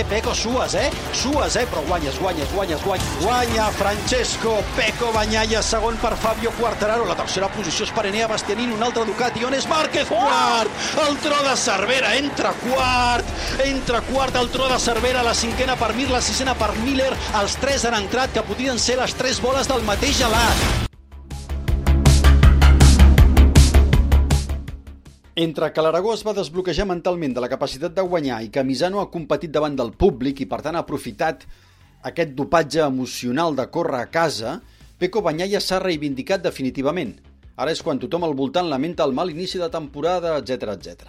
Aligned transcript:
Eh, 0.00 0.04
Peco, 0.08 0.34
sues, 0.34 0.74
eh? 0.74 0.90
Sues, 1.12 1.56
eh? 1.56 1.66
Però 1.68 1.82
guanyes, 1.84 2.16
guanyes, 2.18 2.48
guanyes, 2.54 2.80
guanyes. 2.82 3.04
Guanya 3.20 3.66
Francesco 3.76 4.62
Peco 4.74 5.12
Banyaya, 5.12 5.60
segon 5.60 5.98
per 6.00 6.14
Fabio 6.16 6.54
Quartararo. 6.56 7.04
La 7.04 7.18
tercera 7.18 7.50
posició 7.52 7.84
és 7.84 7.92
per 7.92 8.06
Enea 8.08 8.30
Bastianini, 8.30 8.72
un 8.72 8.82
altre 8.86 9.04
Ducati. 9.04 9.44
On 9.44 9.52
és 9.52 9.68
Márquez? 9.68 10.08
Quart! 10.08 10.72
El 11.04 11.20
tro 11.20 11.44
de 11.44 11.54
Cervera, 11.60 12.16
entra 12.16 12.56
quart. 12.64 13.28
Entra 13.68 14.00
quart 14.08 14.40
el 14.40 14.48
tro 14.48 14.72
de 14.72 14.80
Cervera, 14.80 15.22
la 15.26 15.36
cinquena 15.36 15.76
per 15.76 15.92
Mir, 15.92 16.08
la 16.08 16.24
sisena 16.24 16.56
per 16.56 16.72
Miller. 16.80 17.12
Els 17.42 17.60
tres 17.60 17.84
han 17.84 18.00
entrat, 18.00 18.32
que 18.32 18.46
podien 18.48 18.80
ser 18.80 19.02
les 19.04 19.12
tres 19.20 19.44
boles 19.44 19.68
del 19.68 19.84
mateix 19.84 20.16
gelat. 20.24 20.79
Entre 25.40 25.70
que 25.72 25.80
l'Aragó 25.80 26.10
es 26.12 26.20
va 26.26 26.34
desbloquejar 26.36 26.84
mentalment 26.84 27.32
de 27.32 27.40
la 27.40 27.48
capacitat 27.48 27.94
de 27.96 28.02
guanyar 28.04 28.42
i 28.44 28.50
que 28.52 28.64
Misano 28.66 28.98
ha 29.00 29.08
competit 29.08 29.52
davant 29.54 29.78
del 29.78 29.94
públic 30.02 30.42
i 30.44 30.46
per 30.50 30.58
tant 30.66 30.76
ha 30.76 30.82
aprofitat 30.84 31.46
aquest 32.10 32.34
dopatge 32.36 32.82
emocional 32.84 33.56
de 33.56 33.64
córrer 33.72 34.02
a 34.02 34.10
casa, 34.12 34.58
Peco 35.00 35.22
Banyaya 35.24 35.62
s'ha 35.64 35.78
reivindicat 35.80 36.44
definitivament. 36.44 37.14
Ara 37.56 37.72
és 37.72 37.80
quan 37.80 38.02
tothom 38.02 38.26
al 38.28 38.36
voltant 38.36 38.68
lamenta 38.68 39.06
el 39.08 39.16
mal 39.16 39.32
inici 39.32 39.56
de 39.62 39.70
temporada, 39.72 40.34
etc 40.42 40.74
etc. 40.74 41.08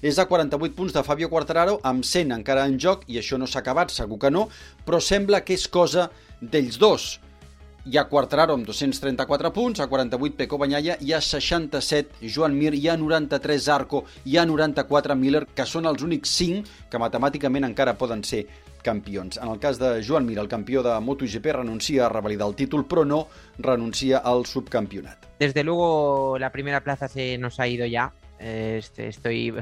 És 0.00 0.16
a 0.16 0.24
48 0.24 0.72
punts 0.78 0.96
de 0.96 1.04
Fabio 1.04 1.28
Quartararo, 1.28 1.76
amb 1.84 2.00
100 2.00 2.32
encara 2.38 2.64
en 2.64 2.80
joc, 2.80 3.04
i 3.12 3.20
això 3.20 3.36
no 3.36 3.44
s'ha 3.44 3.60
acabat, 3.60 3.92
segur 3.92 4.16
que 4.24 4.32
no, 4.32 4.48
però 4.88 5.04
sembla 5.04 5.44
que 5.44 5.52
és 5.52 5.68
cosa 5.68 6.08
d'ells 6.40 6.80
dos. 6.80 7.18
Hi 7.86 7.98
ha 8.00 8.08
Quartararo 8.10 8.56
amb 8.58 8.66
234 8.66 9.52
punts, 9.54 9.78
a 9.78 9.86
48 9.86 10.34
Peco 10.34 10.58
Banyaya, 10.58 10.96
hi 10.98 11.12
ha 11.14 11.20
67 11.22 12.26
Joan 12.34 12.56
Mir, 12.58 12.72
hi 12.74 12.88
ha 12.90 12.96
93 12.98 13.62
Zarco, 13.62 14.00
hi 14.24 14.34
ha 14.36 14.42
94 14.44 15.14
Miller, 15.14 15.44
que 15.54 15.62
són 15.70 15.86
els 15.86 16.02
únics 16.02 16.32
5 16.34 16.88
que 16.90 16.98
matemàticament 16.98 17.68
encara 17.68 17.94
poden 17.94 18.24
ser 18.26 18.40
campions. 18.82 19.38
En 19.38 19.52
el 19.52 19.60
cas 19.62 19.78
de 19.78 20.00
Joan 20.02 20.26
Mir, 20.26 20.40
el 20.42 20.50
campió 20.50 20.82
de 20.82 20.96
MotoGP 20.98 21.46
renuncia 21.60 22.06
a 22.06 22.10
revalidar 22.10 22.48
el 22.50 22.56
títol, 22.58 22.82
però 22.90 23.06
no 23.06 23.28
renuncia 23.58 24.18
al 24.18 24.46
subcampionat. 24.50 25.30
Desde 25.38 25.62
luego 25.62 26.40
la 26.40 26.50
primera 26.50 26.82
plaza 26.82 27.06
se 27.06 27.38
nos 27.38 27.60
ha 27.60 27.68
ido 27.68 27.86
ya. 27.86 28.12
Este, 28.40 29.06
estoy. 29.06 29.54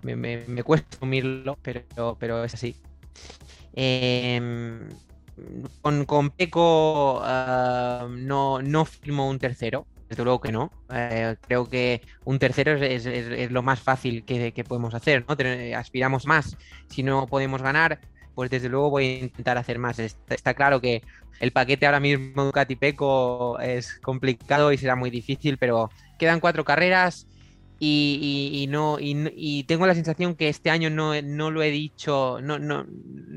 Me, 0.00 0.16
me, 0.16 0.46
me 0.46 0.62
cuesta 0.62 0.96
asumirlo, 0.96 1.58
pero, 1.60 2.16
pero 2.18 2.42
es 2.42 2.54
así. 2.54 2.74
Eh, 3.74 4.40
con, 5.82 6.04
con 6.04 6.30
Peco 6.30 7.20
uh, 7.20 8.08
no, 8.08 8.62
no 8.62 8.84
firmo 8.84 9.28
un 9.28 9.38
tercero, 9.38 9.86
desde 10.08 10.24
luego 10.24 10.40
que 10.40 10.52
no. 10.52 10.72
Eh, 10.92 11.36
creo 11.46 11.68
que 11.68 12.02
un 12.24 12.38
tercero 12.38 12.72
es, 12.72 13.06
es, 13.06 13.26
es 13.26 13.50
lo 13.50 13.62
más 13.62 13.80
fácil 13.80 14.24
que, 14.24 14.52
que, 14.52 14.64
podemos 14.64 14.94
hacer, 14.94 15.24
¿no? 15.28 15.36
Aspiramos 15.76 16.26
más. 16.26 16.56
Si 16.88 17.02
no 17.02 17.26
podemos 17.26 17.62
ganar, 17.62 18.00
pues 18.34 18.50
desde 18.50 18.68
luego 18.68 18.90
voy 18.90 19.06
a 19.06 19.18
intentar 19.20 19.58
hacer 19.58 19.78
más. 19.78 19.98
Está, 19.98 20.54
claro 20.54 20.80
que 20.80 21.02
el 21.40 21.52
paquete 21.52 21.86
ahora 21.86 22.00
mismo 22.00 22.44
Ducati 22.44 22.76
Peco 22.76 23.58
es 23.60 23.94
complicado 24.00 24.72
y 24.72 24.78
será 24.78 24.96
muy 24.96 25.10
difícil, 25.10 25.58
pero 25.58 25.90
quedan 26.18 26.40
cuatro 26.40 26.64
carreras. 26.64 27.26
Y, 27.82 28.50
y, 28.52 28.62
y 28.62 28.66
no 28.66 28.98
y, 29.00 29.64
tengo 29.64 29.86
la 29.86 29.94
sensación 29.94 30.34
que 30.34 30.50
este 30.50 30.68
año 30.68 30.90
no, 30.90 31.20
no 31.22 31.50
lo 31.50 31.62
he 31.62 31.70
dicho, 31.70 32.38
no, 32.42 32.58
no, 32.58 32.86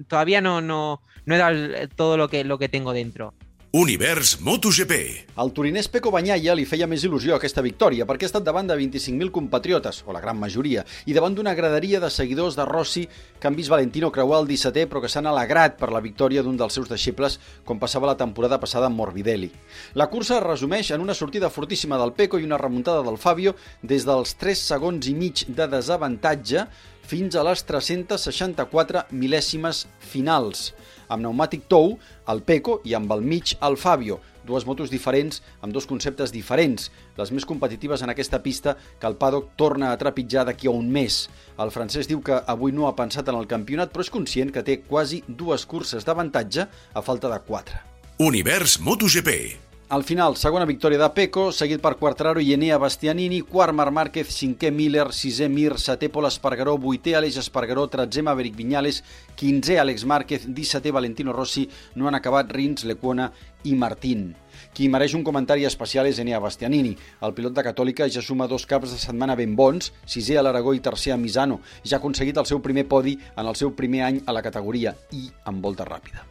todavía 0.10 0.42
no, 0.42 0.60
no, 0.60 1.02
no 1.26 1.36
he 1.36 1.38
dado 1.38 1.88
todo 1.96 2.18
lo 2.18 2.28
que, 2.28 2.44
lo 2.44 2.60
que 2.60 2.68
tengo 2.68 2.92
dentro. 2.92 3.34
Univers 3.76 4.36
MotoGP. 4.40 4.94
Al 5.42 5.50
turinès 5.50 5.88
Peco 5.90 6.12
Banyaya 6.14 6.54
li 6.54 6.62
feia 6.70 6.86
més 6.86 7.02
il·lusió 7.08 7.34
aquesta 7.34 7.64
victòria 7.66 8.06
perquè 8.06 8.28
ha 8.28 8.30
estat 8.30 8.44
davant 8.46 8.68
de 8.70 8.76
25.000 8.78 9.34
compatriotes, 9.34 10.04
o 10.06 10.14
la 10.14 10.22
gran 10.22 10.38
majoria, 10.38 10.84
i 11.10 11.16
davant 11.18 11.34
d'una 11.34 11.56
graderia 11.58 11.98
de 11.98 12.12
seguidors 12.14 12.54
de 12.54 12.68
Rossi 12.70 13.08
que 13.08 13.50
han 13.50 13.58
vist 13.58 13.74
Valentino 13.74 14.12
creuar 14.14 14.44
el 14.44 14.52
17è 14.52 14.86
però 14.92 15.02
que 15.02 15.10
s'han 15.10 15.26
alegrat 15.26 15.82
per 15.82 15.90
la 15.90 16.04
victòria 16.06 16.46
d'un 16.46 16.62
dels 16.62 16.78
seus 16.78 16.86
deixebles 16.86 17.40
com 17.66 17.82
passava 17.82 18.12
la 18.12 18.20
temporada 18.22 18.62
passada 18.62 18.92
amb 18.92 19.02
Morbidelli. 19.02 19.50
La 19.98 20.06
cursa 20.14 20.38
es 20.38 20.46
resumeix 20.46 20.94
en 20.94 21.02
una 21.02 21.18
sortida 21.18 21.50
fortíssima 21.50 21.98
del 21.98 22.14
Peco 22.14 22.38
i 22.38 22.46
una 22.46 22.62
remuntada 22.62 23.02
del 23.02 23.18
Fabio 23.18 23.56
des 23.82 24.06
dels 24.06 24.38
3 24.38 24.68
segons 24.70 25.10
i 25.10 25.18
mig 25.18 25.48
de 25.50 25.72
desavantatge 25.80 26.70
fins 27.08 27.36
a 27.36 27.44
les 27.46 27.64
364 27.68 29.08
mil·lèsimes 29.12 29.86
finals 30.00 30.72
amb 31.14 31.24
pneumàtic 31.24 31.68
tou, 31.72 31.98
el 32.30 32.44
Peco, 32.46 32.80
i 32.88 32.96
amb 32.98 33.12
el 33.14 33.24
mig, 33.26 33.56
el 33.62 33.78
Fabio. 33.78 34.20
Dues 34.44 34.66
motos 34.68 34.92
diferents, 34.92 35.40
amb 35.64 35.74
dos 35.76 35.88
conceptes 35.88 36.34
diferents, 36.34 36.90
les 37.16 37.32
més 37.32 37.48
competitives 37.48 38.04
en 38.04 38.12
aquesta 38.12 38.42
pista 38.44 38.76
que 39.00 39.08
el 39.08 39.16
paddock 39.20 39.54
torna 39.60 39.92
a 39.92 40.00
trepitjar 40.00 40.44
d'aquí 40.48 40.68
a 40.68 40.76
un 40.76 40.92
mes. 40.92 41.28
El 41.56 41.72
francès 41.72 42.10
diu 42.12 42.22
que 42.26 42.42
avui 42.44 42.76
no 42.76 42.90
ha 42.90 42.96
pensat 42.98 43.32
en 43.32 43.40
el 43.40 43.48
campionat, 43.48 43.94
però 43.94 44.04
és 44.04 44.12
conscient 44.12 44.52
que 44.52 44.66
té 44.66 44.82
quasi 44.84 45.24
dues 45.28 45.66
curses 45.66 46.04
d'avantatge 46.04 46.68
a 46.68 47.06
falta 47.06 47.32
de 47.32 47.40
quatre. 47.48 47.80
Univers 48.20 48.80
MotoGP. 48.80 49.63
Al 49.90 50.04
final, 50.04 50.38
segona 50.40 50.66
victòria 50.66 50.98
de 50.98 51.08
Peco, 51.14 51.50
seguit 51.52 51.82
per 51.84 51.98
Quartararo 52.00 52.42
i 52.42 52.54
Enea 52.56 52.80
Bastianini, 52.82 53.42
quart 53.46 53.76
Marc 53.76 53.92
Márquez, 53.94 54.30
cinquè 54.32 54.72
Miller, 54.72 55.10
sisè 55.14 55.50
Mir, 55.52 55.76
setè 55.78 56.08
Pol 56.10 56.26
Espargaró, 56.26 56.78
vuitè 56.82 57.14
Aleix 57.20 57.38
Espargaró, 57.42 57.84
tretzè 57.92 58.24
Maverick 58.24 58.56
Viñales, 58.58 59.04
quinzè 59.38 59.78
Àlex 59.84 60.06
Márquez, 60.10 60.48
dissetè 60.48 60.90
Valentino 60.92 61.36
Rossi, 61.36 61.68
no 61.96 62.08
han 62.08 62.16
acabat 62.16 62.50
Rins, 62.56 62.88
Lecuona 62.90 63.28
i 63.68 63.76
Martín. 63.76 64.32
Qui 64.74 64.88
mereix 64.90 65.14
un 65.14 65.24
comentari 65.28 65.68
especial 65.68 66.08
és 66.10 66.18
Enea 66.24 66.40
Bastianini. 66.42 66.96
El 67.22 67.36
pilot 67.38 67.54
de 67.54 67.66
Catòlica 67.68 68.08
ja 68.10 68.24
suma 68.24 68.48
dos 68.48 68.66
caps 68.66 68.96
de 68.96 68.98
setmana 68.98 69.36
ben 69.36 69.54
bons, 69.56 69.92
sisè 70.10 70.40
a 70.40 70.46
l'Aragó 70.48 70.74
i 70.74 70.82
tercer 70.82 71.14
a 71.14 71.18
Misano. 71.20 71.60
Ja 71.84 72.00
ha 72.00 72.02
aconseguit 72.02 72.40
el 72.40 72.48
seu 72.50 72.64
primer 72.64 72.88
podi 72.88 73.20
en 73.36 73.46
el 73.46 73.60
seu 73.60 73.76
primer 73.76 74.08
any 74.08 74.24
a 74.26 74.34
la 74.34 74.42
categoria 74.42 74.96
i 75.12 75.28
amb 75.46 75.62
volta 75.62 75.86
ràpida. 75.86 76.24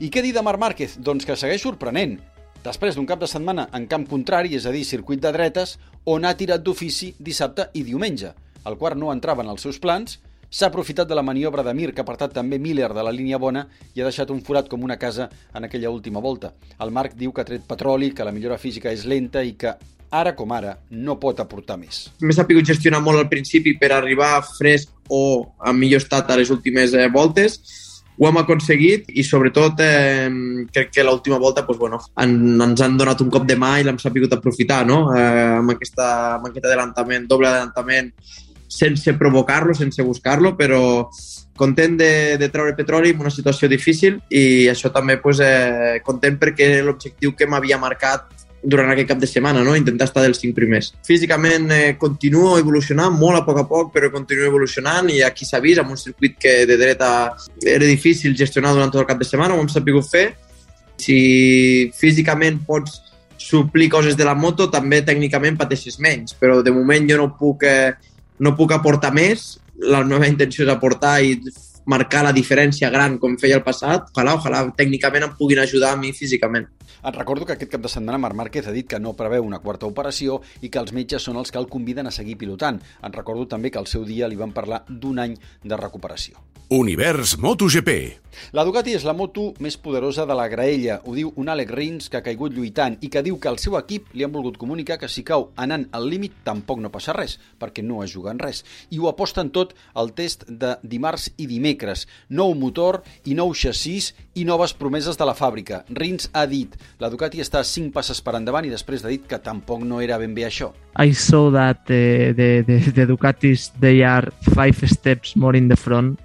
I 0.00 0.10
què 0.10 0.20
dir 0.20 0.34
de 0.34 0.42
Marc 0.42 0.60
Márquez? 0.60 0.98
Doncs 0.98 1.24
que 1.24 1.38
segueix 1.38 1.64
sorprenent. 1.64 2.18
Després 2.64 2.96
d'un 2.96 3.06
cap 3.06 3.20
de 3.22 3.28
setmana 3.30 3.68
en 3.76 3.86
camp 3.86 4.04
contrari, 4.10 4.56
és 4.58 4.66
a 4.66 4.72
dir, 4.74 4.82
circuit 4.84 5.20
de 5.22 5.30
dretes, 5.32 5.76
on 6.10 6.24
ha 6.26 6.34
tirat 6.34 6.64
d'ofici 6.64 7.12
dissabte 7.18 7.68
i 7.78 7.84
diumenge, 7.86 8.32
el 8.66 8.76
qual 8.80 8.98
no 8.98 9.12
entrava 9.12 9.44
en 9.44 9.52
els 9.52 9.62
seus 9.62 9.78
plans, 9.78 10.18
s'ha 10.50 10.66
aprofitat 10.66 11.08
de 11.08 11.14
la 11.14 11.22
maniobra 11.22 11.62
de 11.62 11.74
Mir, 11.74 11.92
que 11.92 12.02
ha 12.02 12.06
apartat 12.06 12.32
també 12.34 12.58
Miller 12.58 12.90
de 12.96 13.04
la 13.04 13.12
línia 13.12 13.38
bona 13.38 13.66
i 13.94 14.00
ha 14.00 14.08
deixat 14.08 14.32
un 14.34 14.40
forat 14.42 14.68
com 14.68 14.82
una 14.82 14.96
casa 14.98 15.28
en 15.54 15.64
aquella 15.68 15.90
última 15.90 16.20
volta. 16.24 16.52
El 16.80 16.90
Marc 16.90 17.14
diu 17.14 17.32
que 17.32 17.44
ha 17.44 17.48
tret 17.48 17.66
petroli, 17.68 18.10
que 18.10 18.26
la 18.26 18.32
millora 18.32 18.58
física 18.58 18.90
és 18.90 19.04
lenta 19.06 19.44
i 19.44 19.54
que 19.60 19.76
ara 20.10 20.34
com 20.34 20.52
ara 20.56 20.78
no 20.90 21.18
pot 21.20 21.40
aportar 21.40 21.76
més. 21.78 22.08
M'he 22.24 22.34
sabut 22.34 22.64
gestionar 22.64 23.02
molt 23.04 23.20
al 23.20 23.28
principi 23.28 23.76
per 23.78 23.92
arribar 23.92 24.40
fresc 24.56 24.90
o 25.08 25.52
en 25.64 25.76
millor 25.78 26.02
estat 26.02 26.30
a 26.32 26.38
les 26.40 26.50
últimes 26.50 26.94
eh, 26.96 27.06
voltes, 27.12 27.60
ho 28.18 28.26
hem 28.26 28.40
aconseguit 28.40 29.12
i 29.14 29.22
sobretot 29.22 29.80
eh, 29.84 30.28
crec 30.72 30.90
que 30.90 31.04
l'última 31.06 31.38
volta 31.38 31.64
pues, 31.66 31.78
bueno, 31.78 32.00
en, 32.18 32.60
ens 32.60 32.82
han 32.82 32.98
donat 32.98 33.22
un 33.22 33.30
cop 33.30 33.46
de 33.46 33.56
mà 33.56 33.76
i 33.78 33.86
l'hem 33.86 33.98
sabut 34.02 34.34
aprofitar 34.34 34.84
no? 34.86 35.04
eh, 35.14 35.58
amb, 35.60 35.74
aquesta, 35.76 36.08
amb 36.36 36.50
aquest 36.50 36.66
adelantament, 36.66 37.28
doble 37.30 37.48
adelantament 37.48 38.10
sense 38.68 39.14
provocar-lo, 39.16 39.72
sense 39.74 40.02
buscar-lo, 40.04 40.52
però 40.58 41.08
content 41.58 41.96
de, 41.98 42.12
de 42.38 42.48
treure 42.54 42.76
petroli 42.76 43.14
en 43.14 43.22
una 43.24 43.32
situació 43.34 43.70
difícil 43.70 44.20
i 44.30 44.68
això 44.70 44.92
també 44.94 45.18
pues, 45.22 45.40
eh, 45.42 45.98
content 46.06 46.38
perquè 46.38 46.82
l'objectiu 46.82 47.34
que 47.38 47.48
m'havia 47.50 47.80
marcat 47.80 48.37
durant 48.62 48.90
aquest 48.90 49.08
cap 49.08 49.20
de 49.22 49.28
setmana, 49.30 49.62
no? 49.64 49.76
intentar 49.76 50.08
estar 50.08 50.22
dels 50.24 50.40
cinc 50.42 50.56
primers. 50.56 50.90
Físicament 51.06 51.70
eh, 51.74 51.96
continuo 51.98 52.56
evolucionant 52.58 53.14
molt 53.14 53.40
a 53.40 53.44
poc 53.46 53.62
a 53.62 53.66
poc, 53.70 53.92
però 53.94 54.10
continuo 54.10 54.48
evolucionant 54.48 55.10
i 55.14 55.20
aquí 55.22 55.46
s'ha 55.46 55.62
vist 55.64 55.82
amb 55.82 55.94
un 55.94 56.00
circuit 56.00 56.38
que 56.40 56.54
de 56.66 56.78
dreta 56.80 57.10
era 57.62 57.84
difícil 57.84 58.36
gestionar 58.36 58.74
durant 58.74 58.92
tot 58.92 59.04
el 59.04 59.08
cap 59.10 59.20
de 59.20 59.28
setmana, 59.28 59.54
ho 59.54 59.62
hem 59.62 59.70
sabut 59.72 60.10
fer. 60.10 60.32
Si 60.98 61.92
físicament 61.94 62.58
pots 62.66 62.98
suplir 63.38 63.88
coses 63.88 64.16
de 64.18 64.26
la 64.26 64.34
moto, 64.34 64.66
també 64.68 65.00
tècnicament 65.06 65.56
pateixes 65.56 66.00
menys, 66.02 66.34
però 66.34 66.58
de 66.62 66.74
moment 66.74 67.06
jo 67.08 67.20
no 67.20 67.30
puc, 67.38 67.62
eh, 67.62 67.94
no 68.42 68.56
puc 68.58 68.74
aportar 68.74 69.14
més, 69.14 69.54
la 69.78 70.02
meva 70.02 70.26
intenció 70.26 70.66
és 70.66 70.72
aportar 70.72 71.20
i 71.22 71.38
marcar 71.88 72.24
la 72.26 72.34
diferència 72.36 72.90
gran 72.90 73.16
com 73.22 73.38
feia 73.40 73.56
el 73.60 73.64
passat. 73.64 74.10
Ojalà, 74.12 74.34
ojalà 74.36 74.64
tècnicament 74.76 75.24
em 75.24 75.36
puguin 75.38 75.62
ajudar 75.62 75.94
a 75.94 76.00
mi 76.00 76.12
físicament. 76.12 76.66
Et 77.04 77.14
recordo 77.14 77.46
que 77.46 77.54
aquest 77.54 77.72
cap 77.72 77.84
de 77.84 77.92
setmana 77.92 78.18
Marc 78.18 78.36
Márquez 78.38 78.66
ha 78.66 78.74
dit 78.74 78.88
que 78.88 78.98
no 78.98 79.16
preveu 79.18 79.46
una 79.46 79.62
quarta 79.62 79.86
operació 79.86 80.40
i 80.60 80.70
que 80.72 80.82
els 80.82 80.94
metges 80.96 81.28
són 81.28 81.38
els 81.38 81.52
que 81.54 81.60
el 81.62 81.70
conviden 81.70 82.10
a 82.10 82.14
seguir 82.14 82.38
pilotant. 82.40 82.80
Et 83.02 83.20
recordo 83.20 83.46
també 83.46 83.70
que 83.70 83.78
al 83.78 83.90
seu 83.90 84.06
dia 84.08 84.28
li 84.28 84.38
van 84.40 84.54
parlar 84.56 84.84
d'un 84.88 85.22
any 85.22 85.38
de 85.62 85.76
recuperació. 85.78 86.42
Univers 86.68 87.38
MotoGP. 87.38 88.18
La 88.52 88.62
Ducati 88.64 88.92
és 88.92 89.04
la 89.08 89.14
moto 89.16 89.54
més 89.64 89.78
poderosa 89.80 90.26
de 90.28 90.34
la 90.36 90.44
graella, 90.52 90.98
ho 91.08 91.14
diu 91.16 91.30
un 91.40 91.48
Alex 91.48 91.72
Rins 91.72 92.08
que 92.12 92.18
ha 92.18 92.24
caigut 92.26 92.52
lluitant 92.52 92.98
i 93.00 93.08
que 93.08 93.22
diu 93.24 93.38
que 93.40 93.48
al 93.48 93.56
seu 93.58 93.78
equip 93.78 94.12
li 94.12 94.26
han 94.26 94.34
volgut 94.34 94.58
comunicar 94.60 94.98
que 95.00 95.08
si 95.08 95.24
cau 95.24 95.48
anant 95.56 95.86
al 95.96 96.04
límit 96.12 96.36
tampoc 96.44 96.82
no 96.84 96.92
passa 96.92 97.14
res, 97.16 97.38
perquè 97.58 97.80
no 97.82 98.02
es 98.04 98.12
juguen 98.12 98.38
res. 98.38 98.60
I 98.92 99.00
ho 99.00 99.08
aposten 99.08 99.48
tot 99.48 99.72
al 99.94 100.12
test 100.12 100.44
de 100.48 100.74
dimarts 100.82 101.30
i 101.36 101.48
dimecres. 101.48 102.04
Nou 102.28 102.52
motor 102.52 103.00
i 103.24 103.34
nou 103.38 103.54
xassís 103.56 104.12
i 104.36 104.44
noves 104.44 104.76
promeses 104.76 105.16
de 105.16 105.24
la 105.24 105.36
fàbrica. 105.38 105.82
Rins 105.88 106.28
ha 106.32 106.44
dit, 106.46 106.76
la 106.98 107.08
Ducati 107.10 107.38
està 107.38 107.62
5 107.62 107.92
passes 107.94 108.18
per 108.24 108.34
endavant 108.34 108.66
i 108.66 108.72
després 108.72 109.04
ha 109.04 109.12
dit 109.12 109.22
que 109.30 109.38
tampoc 109.38 109.84
no 109.86 110.00
era 110.02 110.18
ben 110.18 110.34
bé 110.34 110.48
això. 110.48 110.72
I 110.98 111.14
saw 111.14 111.52
that 111.54 111.86
uh, 111.86 112.34
the, 112.34 112.64
the, 112.66 112.78
the 112.90 113.06
Ducatis, 113.06 113.70
they 113.78 114.02
are 114.02 114.32
five 114.54 114.82
steps 114.90 115.36
more 115.36 115.56
in 115.56 115.68
the 115.68 115.78
front. 115.78 116.18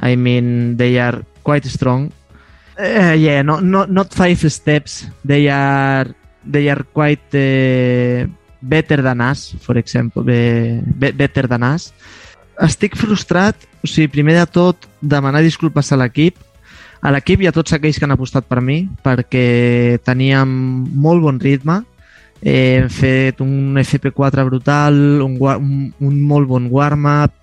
I 0.00 0.16
mean, 0.16 0.76
they 0.76 0.98
are 1.00 1.24
quite 1.42 1.66
strong. 1.66 2.12
Uh, 2.78 3.16
yeah, 3.16 3.42
no, 3.42 3.58
no, 3.60 3.86
not 3.86 4.12
five 4.14 4.38
steps. 4.52 5.06
They 5.24 5.48
are 5.48 6.06
they 6.44 6.68
are 6.68 6.84
quite 6.84 7.24
uh, 7.34 8.28
better 8.62 9.02
than 9.02 9.20
us, 9.20 9.54
for 9.60 9.76
example, 9.78 10.22
be, 10.22 10.80
be, 10.80 11.10
better 11.10 11.48
than 11.48 11.62
us. 11.62 11.92
Estic 12.60 12.96
frustrat, 12.98 13.56
o 13.82 13.88
sigui, 13.88 14.10
primer 14.12 14.36
de 14.38 14.46
tot, 14.50 14.88
demanar 15.00 15.42
disculpes 15.42 15.92
a 15.92 15.98
l'equip, 15.98 16.38
a 17.00 17.12
l'equip 17.14 17.42
i 17.44 17.48
a 17.48 17.54
tots 17.54 17.74
aquells 17.76 17.98
que 17.98 18.06
han 18.06 18.14
apostat 18.14 18.48
per 18.48 18.60
mi, 18.64 18.82
perquè 19.04 19.98
teníem 20.06 20.50
molt 20.98 21.22
bon 21.22 21.38
ritme, 21.42 21.80
eh, 22.42 22.78
hem 22.80 22.88
fet 22.90 23.42
un 23.44 23.78
FP4 23.80 24.44
brutal, 24.48 24.98
un, 25.24 25.36
un, 25.38 25.92
un 26.00 26.20
molt 26.22 26.48
bon 26.50 26.68
warm-up, 26.70 27.34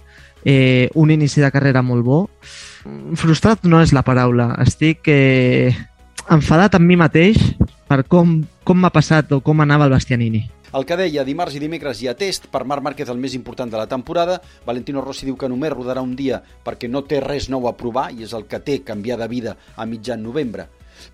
eh, 0.45 0.89
un 0.93 1.11
inici 1.11 1.41
de 1.41 1.51
carrera 1.51 1.81
molt 1.81 2.05
bo. 2.05 2.19
Frustrat 3.17 3.65
no 3.65 3.81
és 3.81 3.95
la 3.95 4.05
paraula, 4.05 4.51
estic 4.61 5.09
eh, 5.09 5.73
enfadat 6.29 6.77
amb 6.77 6.85
mi 6.85 6.99
mateix 6.99 7.39
per 7.89 8.03
com, 8.09 8.39
com 8.63 8.81
m'ha 8.81 8.93
passat 8.93 9.31
o 9.33 9.41
com 9.41 9.61
anava 9.61 9.89
el 9.89 9.95
Bastianini. 9.95 10.45
El 10.75 10.83
que 10.83 10.97
deia, 10.99 11.23
dimarts 11.23 11.53
i 11.55 11.59
dimecres 11.63 12.01
hi 12.03 12.09
ha 12.11 12.13
test, 12.19 12.49
per 12.51 12.65
Marc 12.67 12.83
Márquez 12.83 13.07
el 13.07 13.19
més 13.21 13.31
important 13.37 13.69
de 13.71 13.77
la 13.79 13.87
temporada, 13.87 14.41
Valentino 14.67 14.99
Rossi 14.99 15.23
diu 15.23 15.37
que 15.39 15.47
només 15.47 15.71
rodarà 15.71 16.01
un 16.03 16.17
dia 16.19 16.41
perquè 16.65 16.89
no 16.91 17.05
té 17.07 17.21
res 17.23 17.47
nou 17.53 17.69
a 17.69 17.77
provar 17.79 18.09
i 18.11 18.25
és 18.27 18.33
el 18.35 18.43
que 18.51 18.59
té 18.59 18.81
canviar 18.83 19.15
de 19.21 19.29
vida 19.31 19.53
a 19.77 19.85
mitjan 19.87 20.19
novembre. 20.25 20.65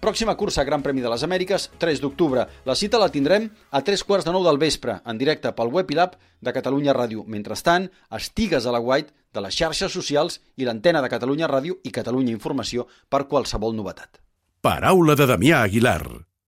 Pròxima 0.02 0.34
cursa 0.38 0.66
Gran 0.66 0.82
Premi 0.82 1.06
de 1.06 1.12
les 1.14 1.26
Amèriques, 1.28 1.68
3 1.78 2.02
d'octubre. 2.02 2.48
La 2.66 2.78
cita 2.80 2.98
la 3.02 3.12
tindrem 3.14 3.52
a 3.70 3.84
3 3.86 4.04
quarts 4.10 4.26
de 4.26 4.34
9 4.34 4.50
del 4.50 4.62
vespre, 4.62 4.98
en 5.06 5.22
directe 5.22 5.54
pel 5.54 5.70
web 5.78 5.94
i 5.94 6.00
l'app 6.00 6.18
de 6.42 6.56
Catalunya 6.58 6.98
Ràdio. 6.98 7.28
Mentrestant, 7.30 7.86
estigues 8.18 8.66
a 8.66 8.74
la 8.74 8.82
White 8.82 9.14
de 9.34 9.46
les 9.46 9.62
xarxes 9.62 9.94
socials 9.94 10.40
i 10.58 10.66
l'antena 10.66 11.06
de 11.06 11.14
Catalunya 11.14 11.50
Ràdio 11.54 11.78
i 11.86 11.94
Catalunya 11.94 12.34
Informació 12.34 12.90
per 13.10 13.28
qualsevol 13.30 13.78
novetat. 13.78 14.24
Paraula 14.62 15.14
de 15.14 15.30
Damià 15.30 15.62
Aguilar. 15.70 16.31